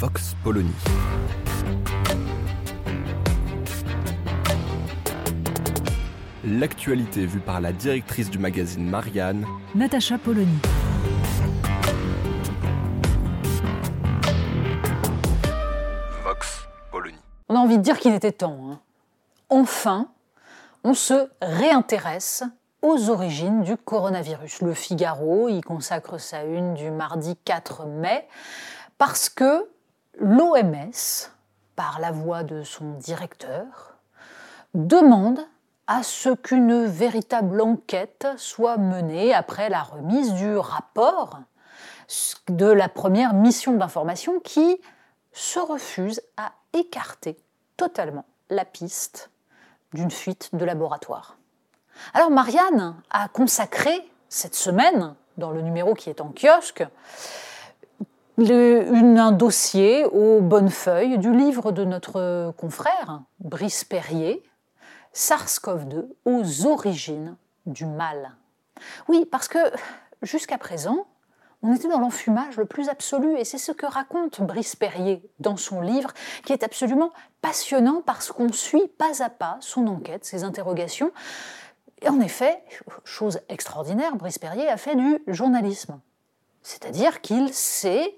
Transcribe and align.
Vox 0.00 0.34
Polony. 0.42 0.72
L'actualité 6.42 7.26
vue 7.26 7.40
par 7.40 7.60
la 7.60 7.74
directrice 7.74 8.30
du 8.30 8.38
magazine 8.38 8.88
Marianne, 8.88 9.44
Natacha 9.74 10.16
Polony. 10.16 10.58
Vox 16.24 16.66
Polony. 16.90 17.18
On 17.50 17.56
a 17.56 17.58
envie 17.58 17.76
de 17.76 17.82
dire 17.82 17.98
qu'il 17.98 18.14
était 18.14 18.32
temps. 18.32 18.70
hein. 18.70 18.80
Enfin, 19.50 20.08
on 20.82 20.94
se 20.94 21.28
réintéresse 21.42 22.42
aux 22.80 23.10
origines 23.10 23.64
du 23.64 23.76
coronavirus. 23.76 24.62
Le 24.62 24.72
Figaro 24.72 25.50
y 25.50 25.60
consacre 25.60 26.18
sa 26.18 26.44
une 26.44 26.72
du 26.72 26.90
mardi 26.90 27.36
4 27.44 27.84
mai 27.84 28.26
parce 28.96 29.28
que 29.28 29.68
l'OMS, 30.20 31.30
par 31.74 31.98
la 31.98 32.12
voix 32.12 32.44
de 32.44 32.62
son 32.62 32.92
directeur, 32.98 33.96
demande 34.74 35.40
à 35.86 36.02
ce 36.02 36.28
qu'une 36.28 36.84
véritable 36.84 37.60
enquête 37.60 38.28
soit 38.36 38.76
menée 38.76 39.34
après 39.34 39.68
la 39.68 39.82
remise 39.82 40.34
du 40.34 40.56
rapport 40.56 41.40
de 42.48 42.66
la 42.66 42.88
première 42.88 43.34
mission 43.34 43.76
d'information 43.76 44.40
qui 44.40 44.80
se 45.32 45.58
refuse 45.58 46.20
à 46.36 46.52
écarter 46.72 47.38
totalement 47.76 48.26
la 48.50 48.64
piste 48.64 49.30
d'une 49.94 50.10
fuite 50.10 50.50
de 50.52 50.64
laboratoire. 50.64 51.36
Alors 52.14 52.30
Marianne 52.30 52.94
a 53.10 53.28
consacré 53.28 54.08
cette 54.28 54.54
semaine, 54.54 55.14
dans 55.38 55.50
le 55.50 55.62
numéro 55.62 55.94
qui 55.94 56.10
est 56.10 56.20
en 56.20 56.32
kiosque, 56.32 56.84
une- 58.48 59.18
un 59.18 59.32
dossier 59.32 60.04
aux 60.06 60.40
bonnes 60.40 60.70
feuilles 60.70 61.18
du 61.18 61.32
livre 61.32 61.72
de 61.72 61.84
notre 61.84 62.52
confrère 62.56 63.22
Brice 63.40 63.84
Perrier, 63.84 64.42
SARS-CoV-2 65.12 66.08
aux 66.24 66.66
origines 66.66 67.36
du 67.66 67.84
mal. 67.84 68.36
Oui, 69.08 69.26
parce 69.30 69.48
que 69.48 69.58
jusqu'à 70.22 70.56
présent, 70.56 71.06
on 71.62 71.74
était 71.74 71.88
dans 71.88 71.98
l'enfumage 71.98 72.56
le 72.56 72.64
plus 72.64 72.88
absolu, 72.88 73.36
et 73.36 73.44
c'est 73.44 73.58
ce 73.58 73.72
que 73.72 73.84
raconte 73.84 74.40
Brice 74.40 74.76
Perrier 74.76 75.22
dans 75.40 75.58
son 75.58 75.82
livre, 75.82 76.10
qui 76.46 76.54
est 76.54 76.62
absolument 76.62 77.12
passionnant 77.42 78.02
parce 78.06 78.32
qu'on 78.32 78.52
suit 78.52 78.88
pas 78.96 79.22
à 79.22 79.28
pas 79.28 79.58
son 79.60 79.86
enquête, 79.86 80.24
ses 80.24 80.44
interrogations. 80.44 81.10
Et 82.00 82.08
en 82.08 82.20
effet, 82.20 82.64
chose 83.04 83.40
extraordinaire, 83.50 84.16
Brice 84.16 84.38
Perrier 84.38 84.68
a 84.68 84.78
fait 84.78 84.96
du 84.96 85.22
journalisme. 85.26 86.00
C'est-à-dire 86.62 87.20
qu'il 87.20 87.52
s'est 87.52 88.16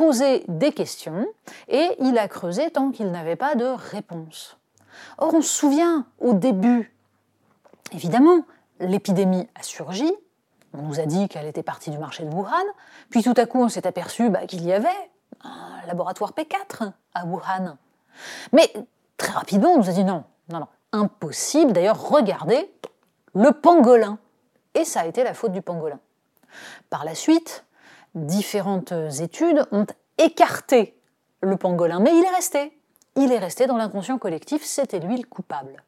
posé 0.00 0.44
des 0.48 0.72
questions 0.72 1.26
et 1.68 1.90
il 1.98 2.16
a 2.16 2.26
creusé 2.26 2.70
tant 2.70 2.90
qu'il 2.90 3.10
n'avait 3.10 3.36
pas 3.36 3.54
de 3.54 3.66
réponse. 3.66 4.56
Or, 5.18 5.34
on 5.34 5.42
se 5.42 5.50
souvient 5.50 6.06
au 6.20 6.32
début, 6.32 6.96
évidemment, 7.92 8.46
l'épidémie 8.78 9.46
a 9.54 9.62
surgi, 9.62 10.10
on 10.72 10.80
nous 10.80 11.00
a 11.00 11.04
dit 11.04 11.28
qu'elle 11.28 11.46
était 11.46 11.62
partie 11.62 11.90
du 11.90 11.98
marché 11.98 12.24
de 12.24 12.34
Wuhan, 12.34 12.64
puis 13.10 13.22
tout 13.22 13.34
à 13.36 13.44
coup 13.44 13.62
on 13.62 13.68
s'est 13.68 13.86
aperçu 13.86 14.30
bah, 14.30 14.46
qu'il 14.46 14.64
y 14.64 14.72
avait 14.72 14.88
un 15.44 15.86
laboratoire 15.86 16.32
P4 16.32 16.92
à 17.12 17.26
Wuhan. 17.26 17.76
Mais 18.52 18.72
très 19.18 19.32
rapidement 19.32 19.72
on 19.72 19.78
nous 19.80 19.90
a 19.90 19.92
dit 19.92 20.04
non, 20.04 20.24
non, 20.48 20.60
non, 20.60 20.68
impossible. 20.92 21.74
D'ailleurs, 21.74 22.08
regardez 22.08 22.72
le 23.34 23.52
pangolin. 23.52 24.18
Et 24.72 24.86
ça 24.86 25.00
a 25.00 25.06
été 25.06 25.24
la 25.24 25.34
faute 25.34 25.52
du 25.52 25.60
pangolin. 25.60 26.00
Par 26.88 27.04
la 27.04 27.14
suite, 27.14 27.66
différentes 28.14 28.92
études 29.20 29.66
ont 29.72 29.86
écarté 30.20 30.96
le 31.40 31.56
pangolin, 31.56 32.00
mais 32.00 32.14
il 32.16 32.24
est 32.24 32.34
resté. 32.34 32.78
Il 33.16 33.32
est 33.32 33.38
resté 33.38 33.66
dans 33.66 33.76
l'inconscient 33.76 34.18
collectif, 34.18 34.64
c'était 34.64 35.00
lui 35.00 35.16
le 35.16 35.26
coupable. 35.26 35.82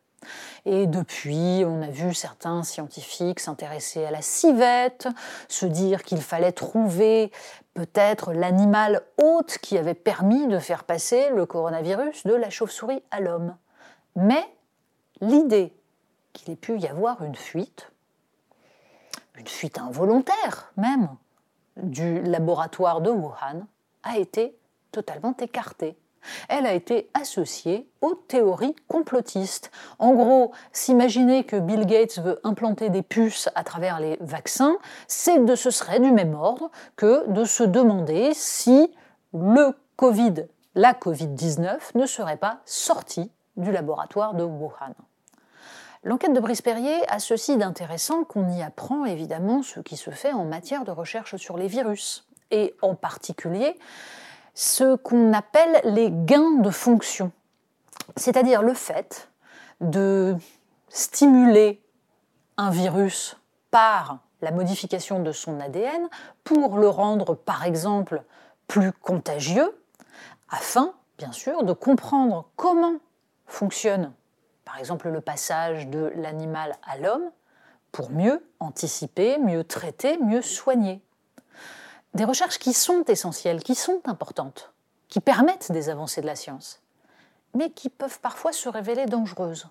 Et 0.65 0.87
depuis, 0.87 1.65
on 1.67 1.83
a 1.83 1.89
vu 1.89 2.15
certains 2.15 2.63
scientifiques 2.63 3.41
s'intéresser 3.41 4.05
à 4.05 4.11
la 4.11 4.23
civette, 4.23 5.09
se 5.49 5.67
dire 5.67 6.03
qu'il 6.05 6.21
fallait 6.21 6.53
trouver 6.53 7.33
peut-être 7.75 8.33
l'animal 8.33 9.03
hôte 9.19 9.59
qui 9.59 9.79
avait 9.79 9.95
permis 9.95 10.47
de 10.47 10.59
faire 10.59 10.85
passer 10.85 11.31
le 11.31 11.47
coronavirus 11.47 12.25
de 12.27 12.35
la 12.35 12.51
chauve-souris 12.51 13.03
à 13.11 13.21
l'homme. 13.21 13.57
Mais 14.15 14.45
l'idée 15.21 15.75
qu'il 16.33 16.53
ait 16.53 16.57
pu 16.57 16.79
y 16.79 16.87
avoir 16.87 17.23
une 17.25 17.35
fuite, 17.35 17.91
une 19.37 19.49
fuite 19.49 19.79
involontaire 19.79 20.73
même, 20.77 21.09
du 21.77 22.23
laboratoire 22.23 23.01
de 23.01 23.11
Wuhan, 23.11 23.67
a 24.03 24.19
été 24.19 24.57
totalement 24.91 25.35
écartée 25.39 25.97
elle 26.49 26.67
a 26.67 26.75
été 26.75 27.11
associée 27.15 27.89
aux 28.01 28.15
théories 28.15 28.77
complotistes. 28.89 29.71
En 29.99 30.13
gros, 30.15 30.53
s'imaginer 30.73 31.45
que 31.45 31.57
Bill 31.57 31.87
Gates 31.87 32.19
veut 32.19 32.41
implanter 32.45 32.91
des 32.91 33.03
puces 33.03 33.49
à 33.55 33.65
travers 33.65 34.01
les 34.01 34.17
vaccins, 34.21 34.77
c'est 35.07 35.45
de 35.45 35.55
ce 35.55 35.71
serait 35.71 36.01
du 36.01 36.11
même 36.11 36.35
ordre 36.35 36.71
que 36.97 37.29
de 37.31 37.45
se 37.45 37.63
demander 37.63 38.33
si 38.35 38.93
le 39.33 39.77
Covid, 39.97 40.47
la 40.75 40.93
Covid-19, 40.93 41.79
ne 41.95 42.07
serait 42.07 42.37
pas 42.37 42.61
sortie 42.65 43.31
du 43.57 43.71
laboratoire 43.71 44.35
de 44.35 44.45
Wuhan. 44.45 44.95
L'enquête 46.05 46.33
de 46.33 46.41
Brice 46.41 46.63
Perrier 46.63 46.97
a 47.09 47.21
ceci 47.21 47.57
d'intéressant 47.57 48.25
qu'on 48.25 48.49
y 48.49 48.63
apprend 48.63 49.05
évidemment 49.05 49.63
ce 49.63 49.79
qui 49.79 49.97
se 49.97 50.11
fait 50.11 50.33
en 50.33 50.45
matière 50.45 50.85
de 50.85 50.91
recherche 50.91 51.37
sur 51.37 51.57
les 51.57 51.69
virus, 51.69 52.27
et 52.53 52.77
en 52.83 52.95
particulier 52.95 53.77
ce 54.55 54.97
qu'on 54.97 55.33
appelle 55.33 55.81
les 55.85 56.11
gains 56.11 56.59
de 56.59 56.71
fonction, 56.71 57.33
c'est-à-dire 58.17 58.63
le 58.63 58.75
fait 58.75 59.31
de 59.81 60.37
stimuler 60.89 61.83
un 62.59 62.71
virus 62.71 63.37
par 63.71 64.19
la 64.43 64.51
modification 64.51 65.21
de 65.23 65.33
son 65.33 65.59
ADN 65.61 66.09
pour 66.45 66.77
le 66.77 66.89
rendre, 66.89 67.35
par 67.35 67.65
exemple, 67.65 68.23
plus 68.67 68.93
contagieux, 68.93 69.75
afin, 70.51 70.93
bien 71.17 71.33
sûr, 71.33 71.63
de 71.63 71.73
comprendre 71.73 72.49
comment 72.57 72.97
fonctionne, 73.47 74.13
par 74.65 74.79
exemple, 74.79 75.09
le 75.09 75.21
passage 75.21 75.89
de 75.89 76.13
l'animal 76.17 76.77
à 76.83 76.99
l'homme, 76.99 77.31
pour 77.91 78.11
mieux 78.11 78.45
anticiper, 78.61 79.39
mieux 79.39 79.65
traiter, 79.65 80.19
mieux 80.19 80.43
soigner 80.43 81.03
des 82.15 82.25
recherches 82.25 82.59
qui 82.59 82.73
sont 82.73 83.05
essentielles, 83.05 83.63
qui 83.63 83.75
sont 83.75 84.01
importantes, 84.05 84.73
qui 85.09 85.21
permettent 85.21 85.73
des 85.73 85.89
avancées 85.89 86.21
de 86.21 86.27
la 86.27 86.37
science, 86.37 86.83
mais 87.55 87.71
qui 87.71 87.89
peuvent 87.89 88.21
parfois 88.21 88.53
se 88.53 88.69
révéler 88.69 89.07
dangereuses, 89.07 89.69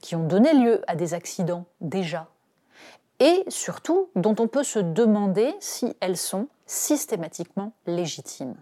qui 0.00 0.16
ont 0.16 0.26
donné 0.26 0.54
lieu 0.54 0.82
à 0.86 0.96
des 0.96 1.14
accidents 1.14 1.66
déjà, 1.80 2.28
et 3.18 3.44
surtout 3.48 4.08
dont 4.14 4.36
on 4.38 4.48
peut 4.48 4.64
se 4.64 4.78
demander 4.78 5.54
si 5.60 5.96
elles 6.00 6.18
sont 6.18 6.48
systématiquement 6.66 7.72
légitimes. 7.86 8.56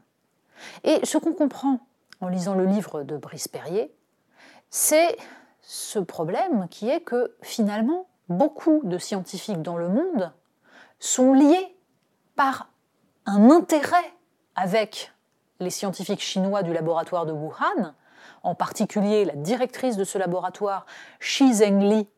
Et 0.85 1.05
ce 1.05 1.19
qu'on 1.19 1.33
comprend 1.33 1.81
en 2.21 2.29
lisant 2.29 2.55
le 2.55 2.65
livre 2.65 3.03
de 3.03 3.17
Brice 3.17 3.49
Perrier, 3.49 3.93
c'est 4.71 5.17
ce 5.61 5.99
problème 5.99 6.69
qui 6.69 6.89
est 6.89 7.01
que 7.01 7.35
finalement, 7.43 8.07
beaucoup 8.29 8.81
de 8.85 8.99
scientifiques 8.99 9.63
dans 9.63 9.77
le 9.77 9.89
monde 9.89 10.33
sont 10.99 11.33
liés 11.33 11.77
par 12.37 12.69
un 13.27 13.51
intérêt 13.51 14.13
avec 14.55 15.13
les 15.61 15.71
scientifiques 15.71 16.21
chinois 16.21 16.63
du 16.63 16.73
laboratoire 16.73 17.27
de 17.27 17.33
Wuhan, 17.33 17.95
en 18.43 18.55
particulier 18.55 19.25
la 19.25 19.35
directrice 19.35 19.97
de 19.97 20.05
ce 20.05 20.19
laboratoire, 20.19 20.87
Shi 21.21 21.55
Zhengli, 21.55 22.09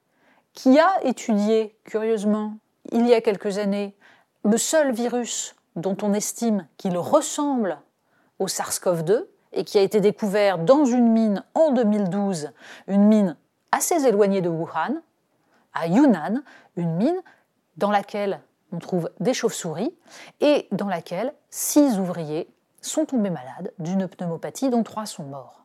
qui 0.52 0.78
a 0.78 1.04
étudié, 1.04 1.76
curieusement, 1.84 2.56
il 2.92 3.06
y 3.06 3.14
a 3.14 3.20
quelques 3.20 3.58
années, 3.58 3.94
le 4.44 4.58
seul 4.58 4.92
virus 4.92 5.54
dont 5.76 5.96
on 6.02 6.12
estime 6.14 6.66
qu'il 6.76 6.96
ressemble 6.96 7.78
au 8.38 8.46
SARS-CoV-2 8.46 9.26
et 9.52 9.64
qui 9.64 9.78
a 9.78 9.82
été 9.82 10.00
découvert 10.00 10.58
dans 10.58 10.84
une 10.84 11.10
mine 11.10 11.44
en 11.54 11.72
2012, 11.72 12.50
une 12.88 13.04
mine 13.04 13.36
assez 13.72 14.06
éloignée 14.06 14.40
de 14.40 14.48
Wuhan, 14.48 15.02
à 15.74 15.86
Yunnan, 15.86 16.42
une 16.76 16.94
mine 16.96 17.20
dans 17.76 17.90
laquelle 17.90 18.40
on 18.72 18.78
trouve 18.78 19.10
des 19.20 19.34
chauves-souris, 19.34 19.94
et 20.40 20.68
dans 20.72 20.88
laquelle 20.88 21.34
six 21.50 21.98
ouvriers 21.98 22.48
sont 22.80 23.06
tombés 23.06 23.30
malades 23.30 23.72
d'une 23.78 24.08
pneumopathie 24.08 24.70
dont 24.70 24.82
trois 24.82 25.06
sont 25.06 25.24
morts. 25.24 25.64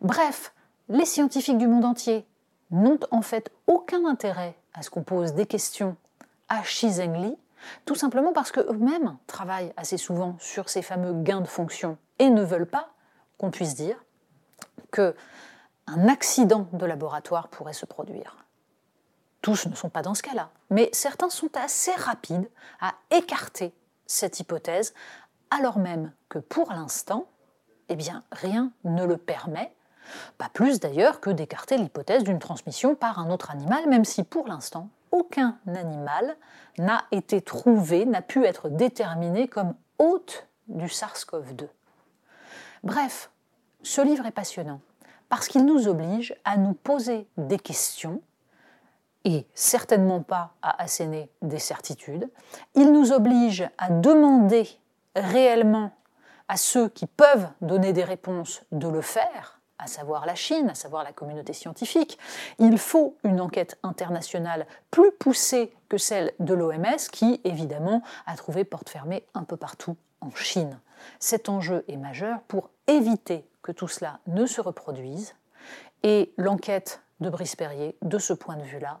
Bref, 0.00 0.52
les 0.88 1.04
scientifiques 1.04 1.58
du 1.58 1.66
monde 1.66 1.84
entier 1.84 2.26
n'ont 2.70 3.00
en 3.10 3.22
fait 3.22 3.50
aucun 3.66 4.04
intérêt 4.06 4.56
à 4.74 4.82
ce 4.82 4.90
qu'on 4.90 5.02
pose 5.02 5.34
des 5.34 5.46
questions 5.46 5.96
à 6.48 6.62
Xi 6.62 6.92
Zhengli, 6.92 7.36
tout 7.84 7.94
simplement 7.94 8.32
parce 8.32 8.52
qu'eux-mêmes 8.52 9.16
travaillent 9.26 9.72
assez 9.76 9.96
souvent 9.96 10.36
sur 10.38 10.68
ces 10.68 10.82
fameux 10.82 11.12
gains 11.12 11.40
de 11.40 11.48
fonction 11.48 11.96
et 12.18 12.30
ne 12.30 12.42
veulent 12.42 12.68
pas 12.68 12.90
qu'on 13.38 13.50
puisse 13.50 13.74
dire 13.74 13.96
que 14.90 15.14
un 15.86 16.08
accident 16.08 16.68
de 16.72 16.86
laboratoire 16.86 17.48
pourrait 17.48 17.72
se 17.72 17.86
produire. 17.86 18.45
Tous 19.46 19.68
ne 19.68 19.76
sont 19.76 19.90
pas 19.90 20.02
dans 20.02 20.16
ce 20.16 20.24
cas-là, 20.24 20.50
mais 20.70 20.90
certains 20.92 21.30
sont 21.30 21.56
assez 21.56 21.92
rapides 21.92 22.50
à 22.80 22.94
écarter 23.12 23.72
cette 24.04 24.40
hypothèse, 24.40 24.92
alors 25.52 25.78
même 25.78 26.10
que 26.28 26.40
pour 26.40 26.72
l'instant, 26.72 27.28
eh 27.88 27.94
bien, 27.94 28.24
rien 28.32 28.72
ne 28.82 29.04
le 29.04 29.16
permet, 29.16 29.72
pas 30.36 30.48
plus 30.48 30.80
d'ailleurs 30.80 31.20
que 31.20 31.30
d'écarter 31.30 31.76
l'hypothèse 31.78 32.24
d'une 32.24 32.40
transmission 32.40 32.96
par 32.96 33.20
un 33.20 33.30
autre 33.30 33.52
animal, 33.52 33.88
même 33.88 34.04
si 34.04 34.24
pour 34.24 34.48
l'instant, 34.48 34.88
aucun 35.12 35.56
animal 35.68 36.36
n'a 36.78 37.04
été 37.12 37.40
trouvé, 37.40 38.04
n'a 38.04 38.22
pu 38.22 38.44
être 38.44 38.68
déterminé 38.68 39.46
comme 39.46 39.76
hôte 40.00 40.48
du 40.66 40.86
SARS-CoV-2. 40.86 41.68
Bref, 42.82 43.30
ce 43.84 44.00
livre 44.00 44.26
est 44.26 44.32
passionnant 44.32 44.80
parce 45.28 45.46
qu'il 45.46 45.64
nous 45.64 45.86
oblige 45.86 46.34
à 46.44 46.56
nous 46.56 46.74
poser 46.74 47.28
des 47.36 47.60
questions 47.60 48.20
et 49.26 49.44
certainement 49.54 50.22
pas 50.22 50.54
à 50.62 50.80
asséner 50.80 51.28
des 51.42 51.58
certitudes. 51.58 52.30
Il 52.76 52.92
nous 52.92 53.12
oblige 53.12 53.68
à 53.76 53.90
demander 53.90 54.68
réellement 55.16 55.90
à 56.48 56.56
ceux 56.56 56.88
qui 56.88 57.06
peuvent 57.06 57.48
donner 57.60 57.92
des 57.92 58.04
réponses 58.04 58.62
de 58.70 58.86
le 58.86 59.00
faire, 59.00 59.60
à 59.80 59.88
savoir 59.88 60.26
la 60.26 60.36
Chine, 60.36 60.70
à 60.70 60.76
savoir 60.76 61.02
la 61.02 61.12
communauté 61.12 61.52
scientifique. 61.52 62.18
Il 62.60 62.78
faut 62.78 63.16
une 63.24 63.40
enquête 63.40 63.78
internationale 63.82 64.64
plus 64.92 65.10
poussée 65.10 65.74
que 65.88 65.98
celle 65.98 66.32
de 66.38 66.54
l'OMS 66.54 66.96
qui, 67.10 67.40
évidemment, 67.42 68.02
a 68.26 68.36
trouvé 68.36 68.62
porte 68.62 68.88
fermée 68.88 69.26
un 69.34 69.42
peu 69.42 69.56
partout 69.56 69.96
en 70.20 70.30
Chine. 70.30 70.78
Cet 71.18 71.48
enjeu 71.48 71.84
est 71.88 71.96
majeur 71.96 72.42
pour 72.42 72.70
éviter 72.86 73.44
que 73.62 73.72
tout 73.72 73.88
cela 73.88 74.20
ne 74.28 74.46
se 74.46 74.60
reproduise 74.60 75.34
et 76.04 76.32
l'enquête 76.36 77.00
de 77.18 77.28
Brice 77.28 77.56
Perrier, 77.56 77.96
de 78.02 78.18
ce 78.18 78.32
point 78.32 78.56
de 78.56 78.62
vue-là, 78.62 79.00